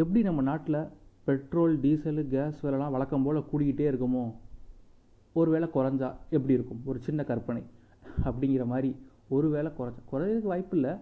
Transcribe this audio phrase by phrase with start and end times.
[0.00, 0.78] எப்படி நம்ம நாட்டில்
[1.26, 4.24] பெட்ரோல் டீசலு கேஸ் விலைலாம் வழக்கம் போல் கூடிக்கிட்டே இருக்குமோ?
[5.40, 6.80] ஒரு வேளை குறைஞ்சா எப்படி இருக்கும்?
[6.90, 7.62] ஒரு சின்ன கற்பனை
[8.28, 8.90] அப்படிங்கிற மாதிரி
[9.36, 10.92] ஒரு வேளை குறைஞ்சா குறையிறதுக்கு வாய்ப்பு இல்லை.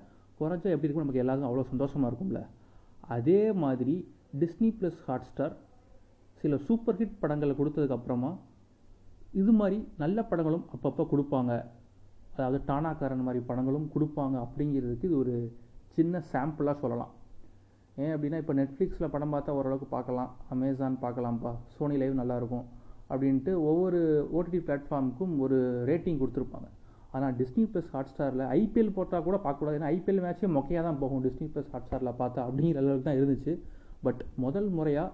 [0.41, 2.43] குறைஞ்சா எப்படி இருக்கும் நமக்கு எல்லாருக்கும் அவ்வளோ சந்தோஷமாக இருக்கும்ல.
[3.17, 3.97] அதே மாதிரி
[4.43, 5.57] டிஸ்னி ப்ளஸ் ஹாட்ஸ்டார்
[6.43, 8.33] சில சூப்பர் ஹிட் படங்களை கொடுத்ததுக்கப்புறமா
[9.43, 11.53] இது மாதிரி நல்ல படங்களும் அப்பப்போ கொடுப்பாங்க.
[12.35, 15.37] அதாவது டானாக்காரன் மாதிரி படங்களும் கொடுப்பாங்க அப்படிங்கிறதுக்கு இது ஒரு
[15.99, 17.13] சின்ன சாம்பிளாக சொல்லலாம்.
[18.03, 20.31] ஏன் அப்படின்னா இப்போ நெட்ஃப்ளிக்ஸில் படம் பார்த்தா ஓரளவுக்கு பார்க்கலாம்.
[20.55, 21.53] அமேசான் பார்க்கலாம்ப்பா.
[21.75, 22.65] சோனி லைவ் நல்லாயிருக்கும்
[23.11, 24.01] அப்படின்ட்டு ஒவ்வொரு
[24.37, 25.59] ஓடிடி பிளாட்ஃபார்முக்கும் ஒரு
[25.91, 26.69] ரேட்டிங் கொடுத்துருப்பாங்க.
[27.17, 29.79] ஆனால் டிஸ்னி ப்ளஸ் ஹாட்ஸ்டாரில் ஐபிஎல் போட்டால் கூட பார்க்கக்கூடாது.
[29.79, 33.53] ஏன்னா ஐபிஎல் மேட்ச்சே மொக்கையாக தான் போகும் டிஸ்னி ப்ளஸ் ஹாட்ஸ்டாரில் பார்த்தா அப்படிங்கிற அளவுக்கு தான் இருந்துச்சு.
[34.07, 35.11] பட் முதல் முறையாக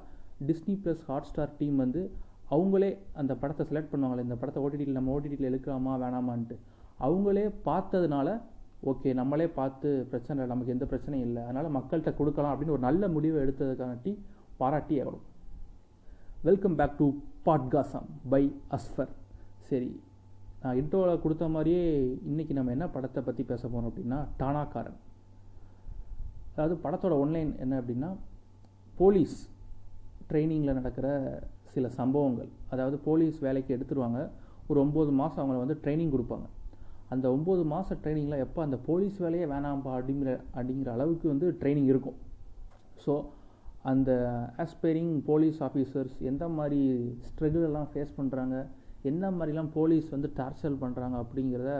[0.50, 2.02] டிஸ்னி ப்ளஸ் ஹாட்ஸ்டார் டீம் வந்து
[2.54, 2.90] அவங்களே
[3.20, 6.56] அந்த படத்தை செலக்ட் பண்ணுவாங்களே இந்த படத்தை ஓடிடியில் நம்ம ஓடிடியில் எடுக்கலாமா வேணாமான்ட்டு.
[7.06, 8.28] அவங்களே பார்த்ததுனால
[8.90, 11.42] ஓகே நம்மளே பார்த்து பிரச்சனை இல்லை நமக்கு எந்த பிரச்சனையும் இல்லை.
[11.46, 14.12] அதனால் மக்கள்கிட்ட கொடுக்கலாம் அப்படின்னு ஒரு நல்ல முடிவை எடுத்ததுக்கானட்டி
[14.60, 15.24] பாராட்டி ஆகணும்.
[16.46, 17.06] Welcome back to
[17.46, 18.42] podcast by
[18.76, 19.12] Asfar
[19.70, 19.90] சரி
[20.62, 21.84] நான் இன்ட்ரோவில் கொடுத்த மாதிரியே
[22.30, 24.98] இன்றைக்கி நம்ம என்ன படத்தை பற்றி பேச போகிறோம் அப்படின்னா டானாக்காரன்
[26.52, 28.10] அதாவது படத்தோட ஒன்லைன் என்ன அப்படின்னா
[29.00, 29.36] போலீஸ்
[30.30, 31.08] ட்ரைனிங்கில் நடக்கிற
[31.74, 32.50] சில சம்பவங்கள்.
[32.72, 34.20] அதாவது போலீஸ் வேலைக்கு எடுத்துருவாங்க.
[34.70, 36.46] ஒரு ஒம்பது மாதம் அவங்கள வந்து ட்ரைனிங் கொடுப்பாங்க.
[37.14, 42.18] அந்த ஒம்பது மாத ட்ரைனிங்கில் எப்போ அந்த போலீஸ் வேலையே வேணாம்ப்பா அப்படிங்கிற அப்படிங்கிற அளவுக்கு வந்து ட்ரைனிங் இருக்கும்.
[43.04, 43.12] ஸோ
[43.90, 44.10] அந்த
[44.64, 46.80] ஆஸ்பைரிங் போலீஸ் ஆஃபீஸர்ஸ் எந்த மாதிரி
[47.28, 48.56] ஸ்ட்ரகிள் எல்லாம் ஃபேஸ் பண்ணுறாங்க
[49.10, 51.72] என்ன மாதிரிலாம் போலீஸ் வந்து டார்ச்சர் பண்ணுறாங்க அப்படிங்கிறத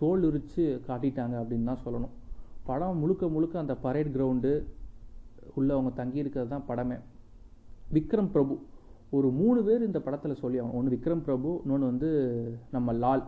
[0.00, 2.14] தோல் உரித்து காட்டிட்டாங்க அப்படின்னு தான் சொல்லணும்.
[2.68, 4.52] படம் முழுக்க முழுக்க அந்த பரேட் கிரவுண்டு
[5.58, 6.98] உள்ளே அவங்க தங்கியிருக்கிறது தான் படமே.
[7.96, 8.54] விக்ரம் பிரபு
[9.16, 12.10] ஒரு மூணு பேர் இந்த படத்தில் சொல்லி ஆகணும் ஒன்று விக்ரம் பிரபு இன்னொன்று வந்து
[12.74, 13.24] நம்ம லால்.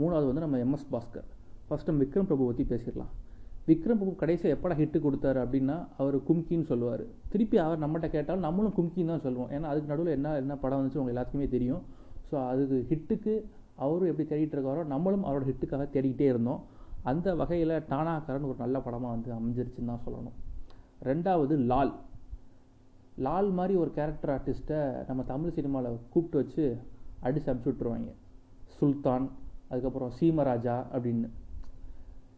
[0.00, 1.26] மூணாவது வந்து நம்ம எம்எஸ் பாஸ்கர்.
[1.68, 3.12] ஃபஸ்ட்டு விக்ரம் பிரபு பற்றி பேசிடலாம்.
[3.70, 7.04] விக்ரம் பிரபு கடைசியாக எப்படா ஹிட்டு கொடுத்தாரு அப்படின்னா அவர் கும்கின்னு சொல்லுவார்.
[7.32, 9.50] திருப்பி அவர் நம்மகிட்ட கேட்டாலும் நம்மளும் கும்கின்னு தான் சொல்லுவோம்.
[9.56, 11.82] ஏன்னா அதுக்கு நடுவில் என்ன என்ன படம் வந்துச்சு உங்களுக்கு எல்லாத்துக்குமே தெரியும்.
[12.30, 13.34] ஸோ அதுக்கு ஹிட்டுக்கு
[13.84, 16.62] அவரும் எப்படி தேடிட்டு இருக்காரோ நம்மளும் அவரோட ஹிட்டுக்காக தேடிக்கிட்டே இருந்தோம்.
[17.10, 20.36] அந்த வகையில் டானாக்காரன் ஒரு நல்ல படமாக வந்து அமைஞ்சிருச்சுன்னு தான் சொல்லணும்.
[21.08, 21.92] ரெண்டாவது லால்.
[23.26, 24.80] லால் மாதிரி ஒரு கேரக்டர் ஆர்டிஸ்ட்டை
[25.10, 26.64] நம்ம தமிழ் சினிமாவில் கூப்பிட்டு வச்சு
[27.26, 28.10] அடிச்சு அனுப்பிச்சி விட்ருவாங்க
[28.78, 29.26] சுல்தான்
[29.68, 31.28] அதுக்கப்புறம் சீமராஜா அப்படின்னு.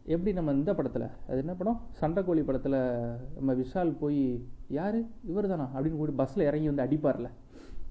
[0.05, 1.81] எப்படி நம்ம இந்த படத்தில் அது என்ன படம்?
[2.01, 2.79] சண்டைக்கோழி படத்தில்
[3.37, 4.99] நம்ம விஷால் போய் யார்?
[5.25, 7.29] இவர் தானா அப்படின்னு கூடி பஸ்ஸில் இறங்கி வந்து அடிப்பார்ல.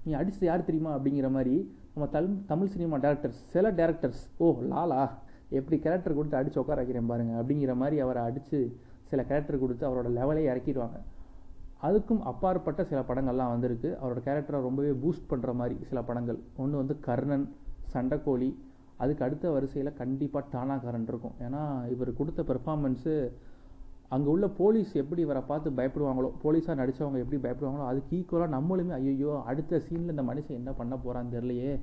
[0.03, 0.91] நீ அடிச்சது யார் தெரியுமா?
[0.97, 1.55] அப்படிங்கிற மாதிரி
[1.93, 5.09] நம்ம தமிழ் தமிழ் சினிமா டேரக்டர்ஸ் சில டேரக்டர்ஸ் ஓ லாலா
[5.49, 10.05] எப்படி கேரக்டர் கொடுத்து அடித்து உட்கார வைக்கிறேன் பாருங்க அப்படிங்கிற மாதிரி அவரை அடித்து சில கேரக்டர் கொடுத்து அவரோட
[10.05, 10.97] லெவலே இறக்கிடுவாங்க.
[11.83, 13.97] அதுக்கும் அப்பாற்பட்ட சில படங்கள்லாம் வந்திருக்கு.
[14.03, 16.39] அவரோட கேரக்டரை ரொம்பவே பூஸ்ட் பண்ணுற மாதிரி சில படங்கள்.
[16.57, 17.55] ஒன்று வந்து கர்ணன்
[17.93, 18.49] சண்டைக்கோழி
[19.03, 21.35] அதுக்கு அடுத்த வரிசையில் கண்டிப்பாக டானாக்காரன் இருக்கும்.
[21.45, 21.61] ஏன்னா
[21.93, 23.13] இவர் கொடுத்த பெர்ஃபார்மன்ஸு
[24.15, 29.33] அங்கே உள்ள போலீஸ் எப்படி இவரை பார்த்து பயப்படுவாங்களோ போலீஸாக நடித்தவங்க எப்படி பயப்படுவாங்களோ அதுக்கு ஈக்குவலாக நம்மளுமே ஐயோ
[29.51, 31.73] அடுத்த சீனில் இந்த மனுஷன் என்ன பண்ண போகிறான்னு தெரியலையே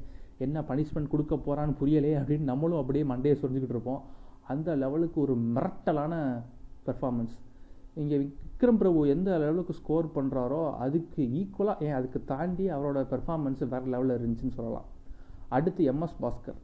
[0.47, 4.03] என்ன பனிஷ்மெண்ட் கொடுக்க போகிறான்னு புரியலையே அப்படின்னு நம்மளும் அப்படியே மண்டையை சொரிஞ்சுக்கிட்டு இருப்போம்.
[4.53, 6.15] அந்த லெவலுக்கு ஒரு மிரட்டலான
[6.89, 7.37] பெர்ஃபார்மன்ஸ்
[8.01, 13.93] இங்கே விக்ரம் பிரபு எந்த லெவலுக்கு ஸ்கோர் பண்ணுறாரோ அதுக்கு ஈக்குவலாக ஏன் அதுக்கு தாண்டி அவரோட பெர்ஃபார்மன்ஸ் வேறு
[13.95, 14.89] லெவலில் இருந்துச்சுன்னு சொல்லலாம்.
[15.57, 16.59] அடுத்து எம்எஸ் பாஸ்கர்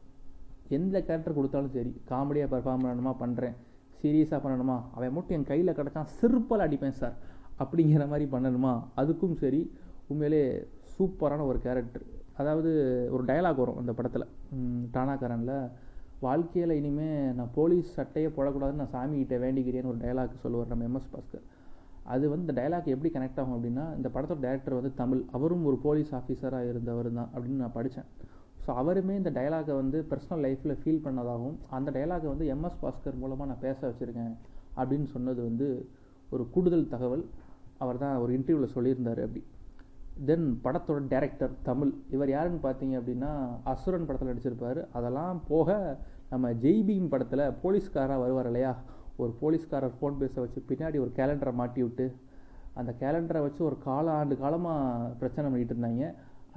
[0.78, 3.56] எந்த கேரக்டர் கொடுத்தாலும் சரி காமெடியாக பெர்ஃபார்ம் பண்ணணுமா பண்ணுறேன்
[4.00, 4.76] சீரியஸாக பண்ணணுமா?
[4.96, 7.16] அவன் மட்டும் என் கையில் கிடச்சான் சிறுப்பால் அடிப்பேன் சார்
[7.62, 8.72] அப்படிங்கிற மாதிரி பண்ணணுமா?
[9.00, 9.60] அதுக்கும் சரி
[10.10, 10.42] உண்மையிலே
[10.94, 12.04] சூப்பரான ஒரு கேரக்டர்
[12.40, 12.70] அதாவது
[13.14, 14.26] ஒரு டயலாக் வரும் அந்த படத்தில்.
[14.94, 15.56] டானாக்காரனில்
[16.26, 21.44] வாழ்க்கையில் இனிமேல் நான் போலீஸ் சட்டையே போடக்கூடாதுன்னு நான் சாமிகிட்ட வேண்டிக்கிறேன்னு ஒரு டைலாக் சொல்லுவார் நம்ம எம்எஸ் பாஸ்கர்.
[22.12, 25.22] அது வந்து இந்த டைலாக் எப்படி கனெக்ட் ஆகும் அப்படின்னா இந்த படத்தோட டேரக்டர் வந்து தமிழ்.
[25.36, 28.08] அவரும் ஒரு போலீஸ் ஆஃபீஸராக இருந்தவர் தான் அப்படின்னு நான் படித்தேன்
[28.64, 33.48] ஸோ அவருமே இந்த டைலாகை வந்து பர்சனல் லைஃப்பில் ஃபீல் பண்ணதாகவும் அந்த டைலாகை வந்து எம்எஸ் பாஸ்கர் மூலமாக
[33.50, 34.34] நான் பேச வச்சுருக்கேன்
[34.80, 35.68] அப்படின்னு சொன்னது வந்து
[36.34, 37.24] ஒரு கூடுதல் தகவல்.
[37.82, 39.42] அவர் தான் ஒரு இன்டர்வியூவில் சொல்லியிருந்தார் அப்படி.
[40.28, 43.30] தென் படத்தோட டேரக்டர் தமிழ் இவர் யாருன்னு பார்த்தீங்க அப்படின்னா
[43.72, 44.80] அசுரன் படத்தில் நடிச்சிருப்பார்.
[44.98, 45.76] அதெல்லாம் போக
[46.32, 48.72] நம்ம ஜெய்பீம் படத்தில் போலீஸ்காராக வருவார் இல்லையா?
[49.22, 52.06] ஒரு போலீஸ்காரர் ஃபோன் பேச வச்சு பின்னாடி ஒரு கேலண்டரை மாட்டி விட்டு
[52.80, 56.06] அந்த கேலண்டரை வச்சு ஒரு கால ஆண்டு காலமாக பிரச்சனை பண்ணிகிட்டு இருந்தாங்க.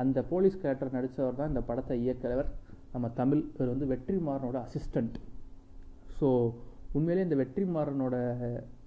[0.03, 2.49] அந்த போலீஸ் கேரக்டர் நடித்தவர் தான் இந்த படத்தை இயக்கிறவர்
[2.93, 5.17] நம்ம தமிழ் இவர் வந்து வெற்றிமாறனோட அசிஸ்டண்ட்
[6.19, 6.27] ஸோ
[6.97, 8.15] உண்மையிலே இந்த வெற்றிமாறனோட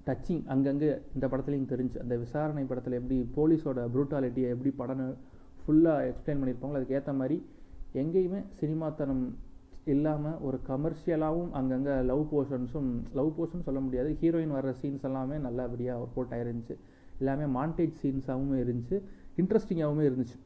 [0.07, 5.03] டச்சிங் அங்கங்கே இந்த படத்துலையும் தெரிஞ்சு அந்த விசாரணை படத்தில் எப்படி போலீஸோட ப்ரூட்டாலிட்டியை எப்படி படம்
[5.63, 7.37] ஃபுல்லாக எக்ஸ்பிளைன் பண்ணியிருப்பாங்களோ அதுக்கேற்ற மாதிரி
[8.03, 9.25] எங்கேயுமே சினிமாத்தனம்
[9.93, 14.11] இல்லாமல் ஒரு கமர்ஷியலாகவும் அங்கங்கே லவ் போர்ஷன்ஸும் லவ் போர்ஷன் சொல்ல முடியாது.
[14.21, 16.75] ஹீரோயின் வர்ற சீன்ஸ் எல்லாமே நல்லபடியாக ஒர்க் அவுட் ஆயிருந்துச்சு.
[17.21, 18.97] எல்லாமே மாண்டேஜ் சீன்ஸாகவும் இருந்துச்சு.
[19.43, 20.37] இன்ட்ரெஸ்டிங்காகவும் இருந்துச்சு.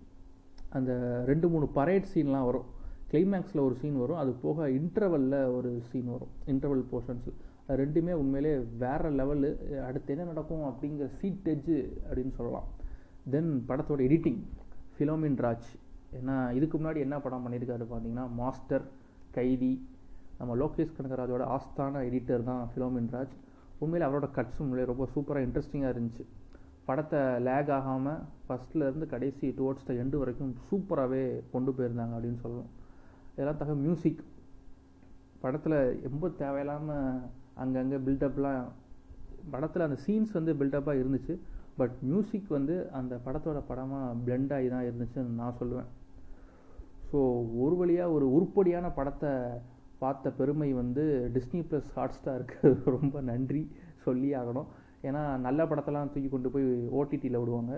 [0.79, 0.93] அந்த
[1.31, 2.69] ரெண்டு மூணு பரேட் சீன்லாம் வரும்.
[3.13, 4.21] கிளைமேக்ஸில் ஒரு சீன் வரும்.
[4.23, 6.33] அது போக இன்டர்வலில் ஒரு சீன் வரும்.
[6.53, 7.29] இன்டர்வல் போர்ஷன்ஸ்
[7.67, 8.53] அது ரெண்டுமே உண்மையிலே
[8.83, 9.51] வேறு லெவலு
[9.89, 11.77] அடுத்து என்ன நடக்கும் அப்படிங்கிற சீட் எட்ஜு
[12.09, 12.69] அப்படின்னு சொல்லலாம்.
[13.35, 14.41] தென் படத்தோட எடிட்டிங்
[14.97, 15.69] ஃபிலோமின் ராஜ்
[16.19, 18.85] ஏன்னா இதுக்கு முன்னாடி என்ன படம் பண்ணியிருக்காரு பார்த்தீங்கன்னா மாஸ்டர்
[19.37, 19.73] கைதி
[20.39, 23.35] நம்ம லோகேஷ் கனகராஜோட ஆஸ்தான எடிட்டர் தான் ஃபிலோமின் ராஜ்
[23.79, 26.25] உண்மையில் அவரோட கட்ஸும் ரொம்ப சூப்பராக இன்ட்ரெஸ்டிங்காக இருந்துச்சு.
[26.87, 32.71] படத்தை லேக் ஆகாமல் ஃபஸ்ட்லேருந்து கடைசி டுவோர்ட்ஸ் த எண்டு வரைக்கும் சூப்பராகவே கொண்டு போயிருந்தாங்க அப்படின்னு சொல்லணும்.
[33.35, 34.23] இதெல்லாம் தக மியூசிக்
[35.43, 35.79] படத்தில்
[36.11, 37.21] ரொம்ப தேவையில்லாமல்
[37.63, 38.67] அங்கங்கே பில்டப்லாம்
[39.53, 41.35] படத்தில் அந்த சீன்ஸ் வந்து பில்டப்பாக இருந்துச்சு.
[41.81, 45.89] பட் மியூசிக் வந்து அந்த படத்தோட படமாக பிளெண்ட் ஆகி தான் இருந்துச்சுன்னு நான் சொல்லுவேன்.
[47.11, 47.19] ஸோ
[47.65, 49.33] ஒரு வழியாக ஒரு உருப்படியான படத்தை
[50.03, 51.03] பார்த்த பெருமை வந்து
[51.35, 53.63] டிஸ்னி ப்ளஸ் ஹாட் ஸ்டாருக்கு ரொம்ப நன்றி
[54.07, 54.71] சொல்லி ஆகணும்.
[55.09, 56.67] ஏன்னா நல்ல படத்தெல்லாம் தூக்கி கொண்டு போய்
[56.99, 57.73] ஓடிடியில் விடுவாங்க.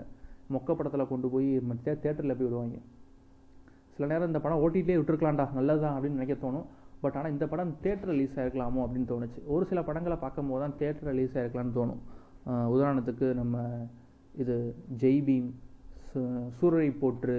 [0.55, 1.49] மொக்க படத்தில் கொண்டு போய்
[1.85, 2.77] தேட்டரில் போய் விடுவாங்க.
[3.95, 6.67] சில நேரம் இந்த படம் ஓடிடிலே விட்டுருக்கலாம்டா நல்லதுதான் அப்படின்னு நினைக்க தோணும்.
[7.03, 9.39] பட் ஆனால் இந்த படம் தேட்டர் ரிலீஸ் ஆகிருக்கலாமோ அப்படின்னு தோணுச்சு.
[9.53, 12.01] ஒரு சில படங்களை பார்க்கும்போது தான் தேட்டர் ரிலீஸ் ஆகிருக்கலாம்னு தோணும்.
[12.75, 13.57] உதாரணத்துக்கு நம்ம
[14.43, 14.55] இது
[15.03, 15.49] ஜெய்பீம்
[16.57, 17.37] சூரரை போற்று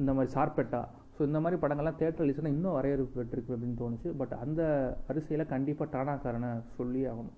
[0.00, 0.82] இந்த மாதிரி சார்பெட்டா.
[1.16, 4.08] ஸோ இந்த மாதிரி படங்கள்லாம் தேட்டர் ரிலீஸ்னால் இன்னும் வரையறுப்பு பெற்றிருக்கு அப்படின்னு தோணுச்சு.
[4.20, 4.62] பட் அந்த
[5.08, 7.36] வரிசையில் கண்டிப்பாக டானாக்காரனை சொல்லி ஆகணும்.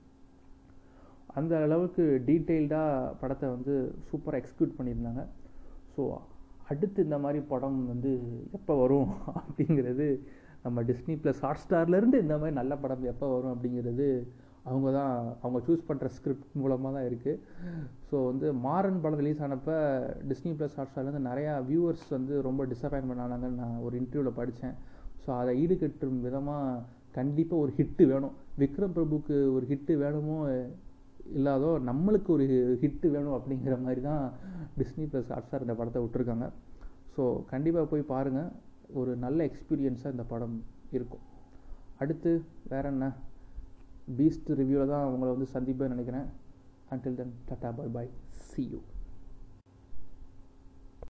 [1.38, 3.74] அந்த அளவுக்கு டீட்டெயில்டாக படத்தை வந்து
[4.08, 5.22] சூப்பராக எக்ஸிக்யூட் பண்ணியிருந்தாங்க.
[5.94, 6.02] ஸோ
[6.70, 8.12] அடுத்து இந்த மாதிரி படம் வந்து
[8.58, 9.10] எப்போ வரும்
[9.40, 10.06] அப்படிங்கிறது
[10.64, 14.08] நம்ம டிஸ்னி ப்ளஸ் ஹாட் ஸ்டார்லேருந்து இந்த மாதிரி நல்ல படம் எப்போ வரும் அப்படிங்கிறது
[14.70, 15.12] அவங்க தான்
[15.42, 17.42] அவங்க சூஸ் பண்ணுற ஸ்கிரிப்ட் மூலமாக தான் இருக்குது
[18.08, 19.76] ஸோ வந்து மாறன் படம் ரிலீஸ் ஆனப்போ
[20.30, 24.74] டிஸ்னி ப்ளஸ் ஹாட் ஸ்டார்லேருந்து நிறையா வியூவர்ஸ் வந்து ரொம்ப டிசப்பாயின்மெண்ட் ஆனாங்கன்னு நான் ஒரு இன்டர்வியூவில் படித்தேன்
[25.24, 26.82] ஸோ அதை ஈடுகட்டும் விதமாக
[27.18, 28.34] கண்டிப்பாக ஒரு ஹிட்டு வேணும்.
[28.62, 30.38] விக்ரம் பிரபுக்கு ஒரு ஹிட்டு வேணுமோ
[31.38, 32.44] இல்லாதோ நம்மளுக்கு ஒரு
[32.82, 34.22] ஹிட்டு வேணும் அப்படிங்கிற மாதிரி தான்
[34.78, 36.48] டிஸ்னி ப்ளஸ் ஹாட்ஸ்டார் இந்த படத்தை விட்டுருக்காங்க.
[37.14, 38.50] ஸோ கண்டிப்பாக போய் பாருங்கள்
[39.00, 40.56] ஒரு நல்ல எக்ஸ்பீரியன்ஸாக இந்த படம்
[40.96, 41.24] இருக்கும்.
[42.02, 42.32] அடுத்து
[42.72, 43.06] வேற என்ன?
[44.18, 46.28] பீஸ்ட் ரிவ்யூவில் தான் அவங்கள வந்து சந்திப்பேன் நினைக்கிறேன்.
[46.94, 48.10] Until then tata bye bye
[48.50, 48.80] see you